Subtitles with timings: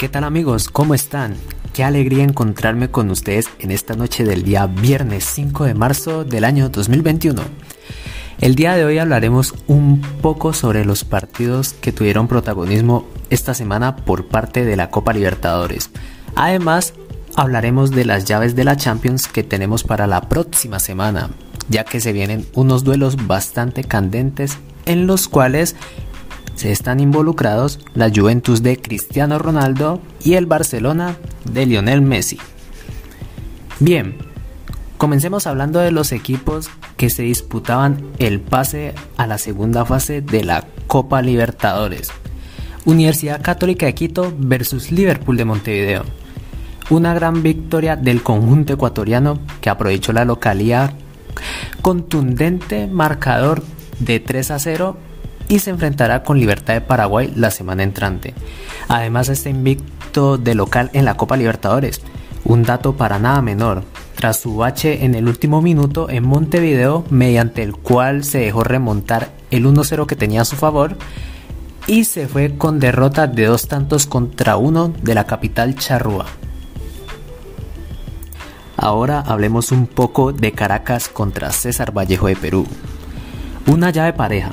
[0.00, 0.70] ¿Qué tal amigos?
[0.70, 1.36] ¿Cómo están?
[1.74, 6.44] Qué alegría encontrarme con ustedes en esta noche del día viernes 5 de marzo del
[6.44, 7.42] año 2021.
[8.40, 13.96] El día de hoy hablaremos un poco sobre los partidos que tuvieron protagonismo esta semana
[13.96, 15.90] por parte de la Copa Libertadores.
[16.34, 16.94] Además,
[17.36, 21.28] hablaremos de las llaves de la Champions que tenemos para la próxima semana,
[21.68, 25.76] ya que se vienen unos duelos bastante candentes en los cuales
[26.54, 32.38] se están involucrados la Juventus de Cristiano Ronaldo y el Barcelona de Lionel Messi.
[33.78, 34.16] Bien,
[34.98, 40.44] comencemos hablando de los equipos que se disputaban el pase a la segunda fase de
[40.44, 42.10] la Copa Libertadores.
[42.84, 46.04] Universidad Católica de Quito versus Liverpool de Montevideo.
[46.90, 50.92] Una gran victoria del conjunto ecuatoriano que aprovechó la localidad
[51.82, 53.62] contundente marcador
[53.98, 54.96] de 3 a 0
[55.50, 58.34] y se enfrentará con Libertad de Paraguay la semana entrante.
[58.88, 62.00] Además está invicto de local en la Copa Libertadores,
[62.44, 63.82] un dato para nada menor,
[64.14, 69.32] tras su bache en el último minuto en Montevideo, mediante el cual se dejó remontar
[69.50, 70.96] el 1-0 que tenía a su favor
[71.88, 76.26] y se fue con derrota de dos tantos contra uno de la capital charrúa.
[78.76, 82.66] Ahora hablemos un poco de Caracas contra César Vallejo de Perú.
[83.66, 84.52] Una llave pareja,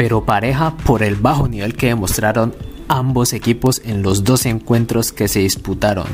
[0.00, 2.54] pero pareja por el bajo nivel que demostraron
[2.88, 6.06] ambos equipos en los dos encuentros que se disputaron,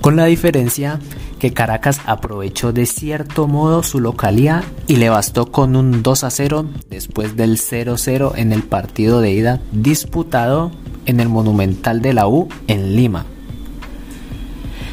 [0.00, 0.98] con la diferencia
[1.38, 6.30] que Caracas aprovechó de cierto modo su localía y le bastó con un 2 a
[6.30, 10.72] 0 después del 0-0 en el partido de ida disputado
[11.06, 13.26] en el Monumental de la U en Lima.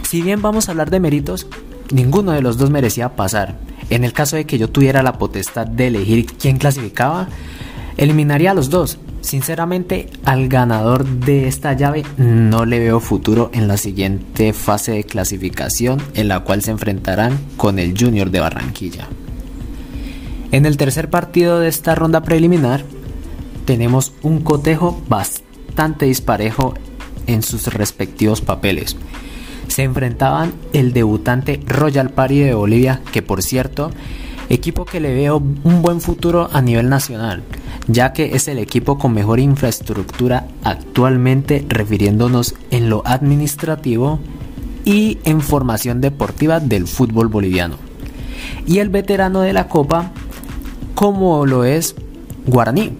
[0.03, 1.47] Si bien vamos a hablar de méritos,
[1.91, 3.57] ninguno de los dos merecía pasar.
[3.89, 7.29] En el caso de que yo tuviera la potestad de elegir quién clasificaba,
[7.97, 8.99] Eliminaría a los dos.
[9.21, 15.03] Sinceramente, al ganador de esta llave no le veo futuro en la siguiente fase de
[15.03, 19.07] clasificación en la cual se enfrentarán con el Junior de Barranquilla.
[20.51, 22.83] En el tercer partido de esta ronda preliminar
[23.65, 26.75] tenemos un cotejo bastante disparejo
[27.25, 28.95] en sus respectivos papeles.
[29.67, 33.91] Se enfrentaban el debutante Royal Party de Bolivia, que por cierto,
[34.49, 37.43] equipo que le veo un buen futuro a nivel nacional
[37.87, 44.19] ya que es el equipo con mejor infraestructura actualmente refiriéndonos en lo administrativo
[44.85, 47.77] y en formación deportiva del fútbol boliviano.
[48.65, 50.11] Y el veterano de la Copa,
[50.95, 51.95] como lo es
[52.45, 52.97] Guaraní.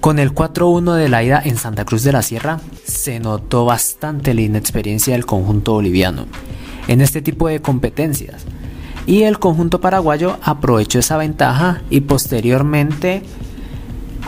[0.00, 4.34] Con el 4-1 de la ida en Santa Cruz de la Sierra, se notó bastante
[4.34, 6.26] la inexperiencia del conjunto boliviano
[6.88, 8.44] en este tipo de competencias.
[9.06, 13.22] Y el conjunto paraguayo aprovechó esa ventaja y posteriormente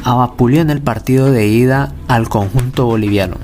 [0.02, 3.36] abapulió en el partido de ida al conjunto boliviano.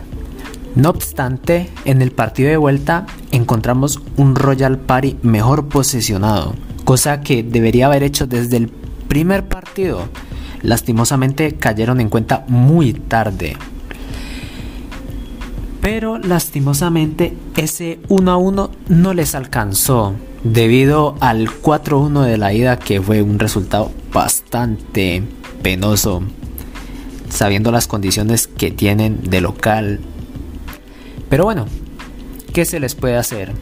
[0.75, 6.55] No obstante, en el partido de vuelta encontramos un Royal Party mejor posicionado,
[6.85, 8.69] cosa que debería haber hecho desde el
[9.09, 10.09] primer partido.
[10.63, 13.57] Lastimosamente cayeron en cuenta muy tarde.
[15.81, 20.15] Pero lastimosamente ese 1 a 1 no les alcanzó
[20.45, 25.23] debido al 4-1 de la ida que fue un resultado bastante
[25.63, 26.23] penoso
[27.31, 30.01] sabiendo las condiciones que tienen de local.
[31.29, 31.67] Pero bueno,
[32.53, 33.53] ¿qué se les puede hacer?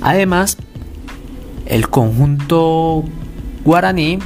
[0.00, 0.58] Además,
[1.66, 3.04] el conjunto
[3.64, 4.18] guaraní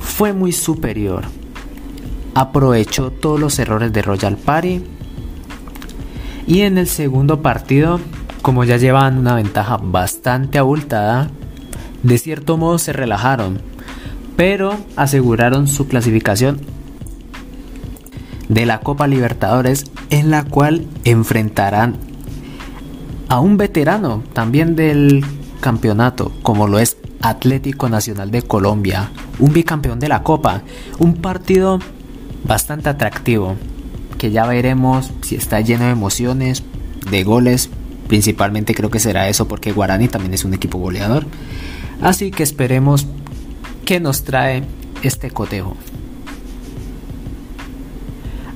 [0.00, 1.24] fue muy superior.
[2.34, 4.82] Aprovechó todos los errores de Royal Party.
[6.46, 8.00] Y en el segundo partido,
[8.42, 11.30] como ya llevaban una ventaja bastante abultada,
[12.02, 13.74] de cierto modo se relajaron
[14.36, 16.60] pero aseguraron su clasificación
[18.48, 21.96] de la Copa Libertadores en la cual enfrentarán
[23.28, 25.24] a un veterano también del
[25.60, 30.62] campeonato como lo es Atlético Nacional de Colombia, un bicampeón de la Copa,
[30.98, 31.78] un partido
[32.44, 33.56] bastante atractivo
[34.18, 36.62] que ya veremos si está lleno de emociones,
[37.10, 37.70] de goles,
[38.08, 41.26] principalmente creo que será eso porque Guarani también es un equipo goleador.
[42.00, 43.06] Así que esperemos
[43.84, 44.64] que nos trae
[45.02, 45.76] este cotejo.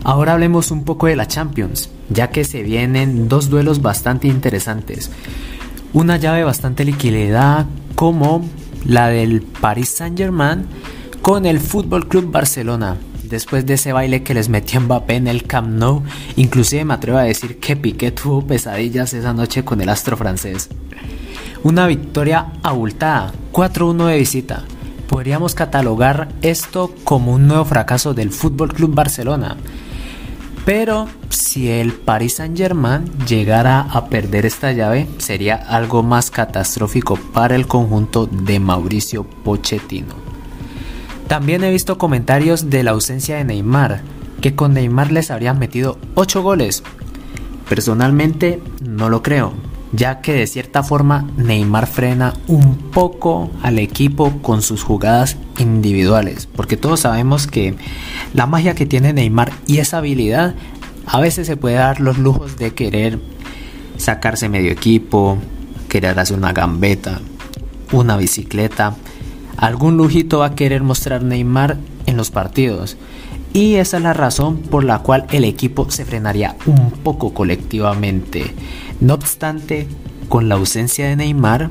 [0.04, 5.10] Ahora hablemos un poco de la Champions, ya que se vienen dos duelos bastante interesantes.
[5.92, 8.48] Una llave bastante liquidada como
[8.86, 10.66] la del Paris Saint-Germain
[11.20, 12.96] con el Fútbol Club Barcelona.
[13.28, 16.02] Después de ese baile que les metió Mbappé en el Camp Nou,
[16.36, 20.70] inclusive me atrevo a decir que Piqué tuvo pesadillas esa noche con el astro francés.
[21.62, 24.64] Una victoria abultada, 4-1 de visita,
[25.08, 29.58] podríamos catalogar esto como un nuevo fracaso del Fútbol Club Barcelona.
[30.64, 37.56] Pero si el Paris Saint-Germain llegara a perder esta llave, sería algo más catastrófico para
[37.56, 40.27] el conjunto de Mauricio Pochettino.
[41.28, 44.00] También he visto comentarios de la ausencia de Neymar,
[44.40, 46.82] que con Neymar les habrían metido 8 goles.
[47.68, 49.52] Personalmente no lo creo,
[49.92, 56.46] ya que de cierta forma Neymar frena un poco al equipo con sus jugadas individuales,
[56.46, 57.74] porque todos sabemos que
[58.32, 60.54] la magia que tiene Neymar y esa habilidad
[61.04, 63.18] a veces se puede dar los lujos de querer
[63.98, 65.36] sacarse medio equipo,
[65.90, 67.20] querer hacer una gambeta,
[67.92, 68.94] una bicicleta,
[69.58, 71.76] algún lujito va a querer mostrar Neymar
[72.06, 72.96] en los partidos.
[73.52, 78.54] Y esa es la razón por la cual el equipo se frenaría un poco colectivamente.
[79.00, 79.88] No obstante,
[80.28, 81.70] con la ausencia de Neymar,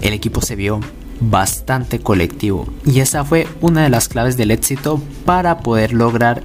[0.00, 0.80] el equipo se vio
[1.20, 6.42] bastante colectivo y esa fue una de las claves del éxito para poder lograr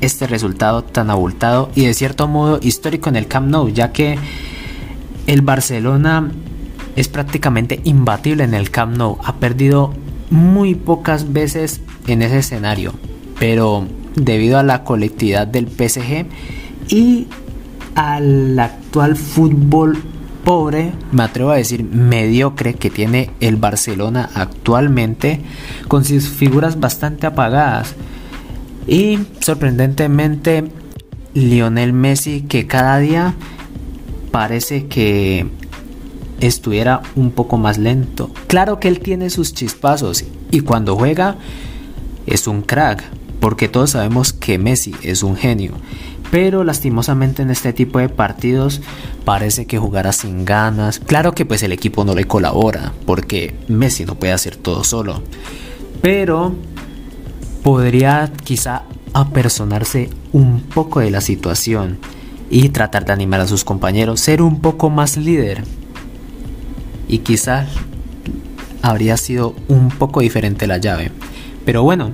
[0.00, 4.18] este resultado tan abultado y de cierto modo histórico en el Camp Nou, ya que
[5.26, 6.30] el Barcelona
[6.96, 9.92] es prácticamente imbatible en el Camp Nou, ha perdido
[10.30, 12.94] muy pocas veces en ese escenario,
[13.38, 16.26] pero debido a la colectividad del PSG
[16.88, 17.28] y
[17.94, 19.98] al actual fútbol
[20.44, 25.40] pobre, me atrevo a decir mediocre que tiene el Barcelona actualmente,
[25.88, 27.94] con sus figuras bastante apagadas.
[28.86, 30.64] Y sorprendentemente,
[31.34, 33.34] Lionel Messi que cada día
[34.30, 35.46] parece que
[36.40, 38.30] estuviera un poco más lento.
[38.46, 41.36] Claro que él tiene sus chispazos y cuando juega
[42.26, 43.04] es un crack,
[43.40, 45.72] porque todos sabemos que Messi es un genio.
[46.30, 48.80] Pero lastimosamente en este tipo de partidos
[49.24, 50.98] parece que jugará sin ganas.
[50.98, 55.22] Claro que pues el equipo no le colabora, porque Messi no puede hacer todo solo.
[56.02, 56.54] Pero
[57.62, 58.82] podría quizá
[59.12, 61.98] apersonarse un poco de la situación
[62.50, 65.64] y tratar de animar a sus compañeros, ser un poco más líder.
[67.08, 67.68] Y quizás
[68.82, 71.10] habría sido un poco diferente la llave.
[71.64, 72.12] Pero bueno,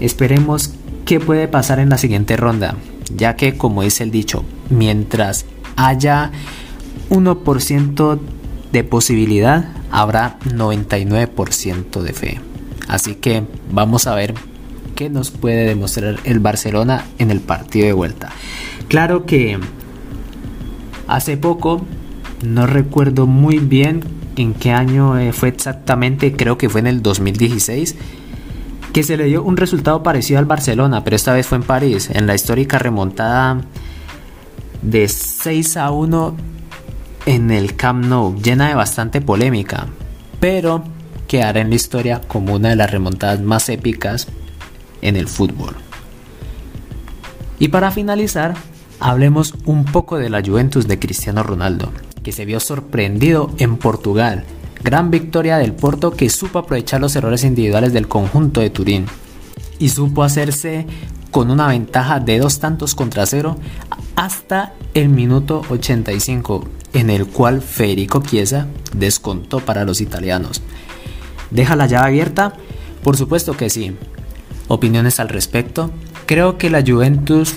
[0.00, 0.72] esperemos
[1.04, 2.76] qué puede pasar en la siguiente ronda,
[3.14, 5.46] ya que como dice el dicho, mientras
[5.76, 6.30] haya
[7.10, 8.20] 1%
[8.72, 12.40] de posibilidad, habrá 99% de fe.
[12.88, 14.34] Así que vamos a ver
[14.94, 18.30] qué nos puede demostrar el Barcelona en el partido de vuelta.
[18.88, 19.58] Claro que
[21.08, 21.84] hace poco,
[22.42, 24.02] no recuerdo muy bien
[24.36, 27.96] en qué año eh, fue exactamente, creo que fue en el 2016,
[28.92, 32.10] que se le dio un resultado parecido al Barcelona, pero esta vez fue en París,
[32.12, 33.62] en la histórica remontada
[34.82, 36.36] de 6 a 1
[37.26, 39.86] en el Camp Nou, llena de bastante polémica,
[40.40, 40.84] pero
[41.28, 44.28] quedará en la historia como una de las remontadas más épicas
[45.00, 45.74] en el fútbol.
[47.58, 48.54] Y para finalizar,
[49.00, 54.44] hablemos un poco de la Juventus de Cristiano Ronaldo, que se vio sorprendido en Portugal.
[54.82, 59.06] Gran victoria del Porto que supo aprovechar los errores individuales del conjunto de Turín
[59.78, 60.86] y supo hacerse
[61.30, 63.56] con una ventaja de dos tantos contra cero
[64.16, 70.62] hasta el minuto 85, en el cual Federico Chiesa descontó para los italianos.
[71.50, 72.54] ¿Deja la llave abierta?
[73.02, 73.96] Por supuesto que sí,
[74.68, 75.90] opiniones al respecto.
[76.26, 77.56] Creo que la Juventus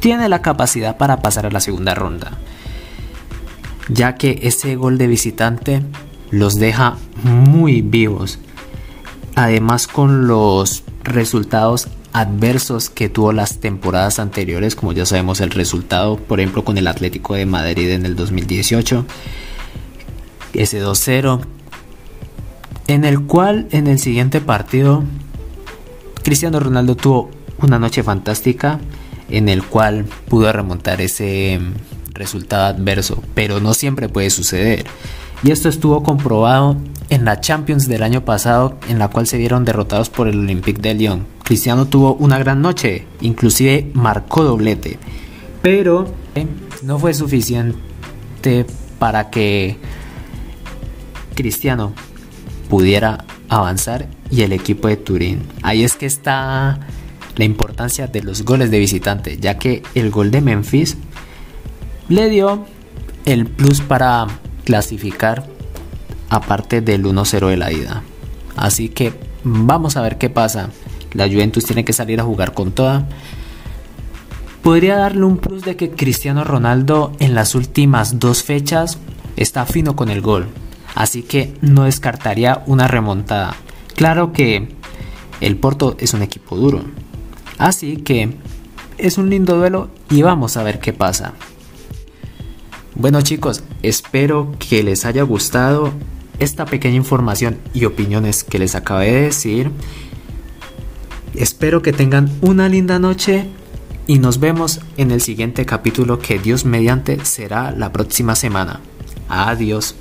[0.00, 2.32] tiene la capacidad para pasar a la segunda ronda,
[3.92, 5.82] ya que ese gol de visitante
[6.30, 8.38] los deja muy vivos.
[9.34, 16.16] Además con los resultados adversos que tuvo las temporadas anteriores, como ya sabemos el resultado,
[16.16, 19.06] por ejemplo con el Atlético de Madrid en el 2018,
[20.52, 21.40] ese 2-0,
[22.88, 25.04] en el cual en el siguiente partido
[26.22, 27.30] Cristiano Ronaldo tuvo
[27.60, 28.80] una noche fantástica
[29.28, 31.58] en el cual pudo remontar ese
[32.14, 34.84] resultado adverso, pero no siempre puede suceder.
[35.42, 36.76] Y esto estuvo comprobado
[37.08, 40.80] en la Champions del año pasado, en la cual se vieron derrotados por el Olympique
[40.80, 41.26] de Lyon.
[41.44, 44.98] Cristiano tuvo una gran noche, inclusive marcó doblete,
[45.60, 46.46] pero eh,
[46.82, 48.66] no fue suficiente
[48.98, 49.76] para que
[51.34, 51.92] Cristiano
[52.68, 55.42] pudiera avanzar y el equipo de Turín.
[55.62, 56.80] Ahí es que está
[57.36, 60.96] la importancia de los goles de visitante, ya que el gol de Memphis
[62.12, 62.66] le dio
[63.24, 64.26] el plus para
[64.64, 65.46] clasificar
[66.28, 68.02] aparte del 1-0 de la ida.
[68.54, 69.14] Así que
[69.44, 70.68] vamos a ver qué pasa.
[71.14, 73.06] La Juventus tiene que salir a jugar con toda.
[74.62, 78.98] Podría darle un plus de que Cristiano Ronaldo en las últimas dos fechas
[79.36, 80.48] está fino con el gol.
[80.94, 83.56] Así que no descartaría una remontada.
[83.96, 84.68] Claro que
[85.40, 86.82] el Porto es un equipo duro.
[87.56, 88.36] Así que
[88.98, 91.32] es un lindo duelo y vamos a ver qué pasa.
[92.94, 95.92] Bueno chicos, espero que les haya gustado
[96.38, 99.70] esta pequeña información y opiniones que les acabé de decir.
[101.34, 103.46] Espero que tengan una linda noche
[104.06, 108.80] y nos vemos en el siguiente capítulo que Dios mediante será la próxima semana.
[109.28, 109.94] Adiós.